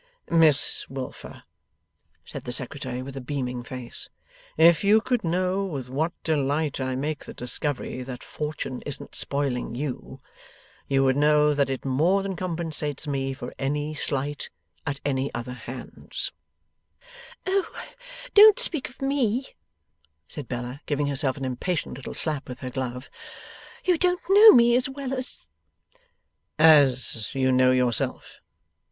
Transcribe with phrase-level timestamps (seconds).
[0.31, 1.43] 'Miss Wilfer,'
[2.25, 4.09] said the Secretary, with a beaming face,
[4.57, 9.75] 'if you could know with what delight I make the discovery that Fortune isn't spoiling
[9.75, 10.19] YOU,
[10.87, 14.49] you would know that it more than compensates me for any slight
[14.87, 16.31] at any other hands.'
[17.45, 17.83] 'Oh,
[18.33, 19.49] don't speak of ME,'
[20.27, 23.07] said Bella, giving herself an impatient little slap with her glove.
[23.83, 25.47] 'You don't know me as well as'
[26.57, 28.37] 'As you know yourself?